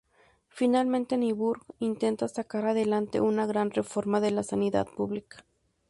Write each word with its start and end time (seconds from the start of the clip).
Finalmente, 0.47 1.15
Nyborg 1.15 1.61
intenta 1.77 2.27
sacar 2.27 2.65
adelante 2.65 3.21
una 3.21 3.45
gran 3.45 3.69
reforma 3.69 4.19
de 4.19 4.31
la 4.31 4.41
sanidad 4.41 4.87
pública. 4.87 5.45